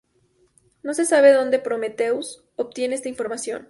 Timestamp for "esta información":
2.95-3.59